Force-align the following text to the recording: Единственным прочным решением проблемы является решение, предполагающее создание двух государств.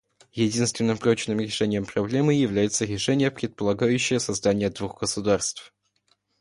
Единственным 0.33 0.97
прочным 0.97 1.39
решением 1.41 1.85
проблемы 1.85 2.33
является 2.33 2.85
решение, 2.85 3.29
предполагающее 3.29 4.19
создание 4.19 4.71
двух 4.71 4.99
государств. 4.99 5.75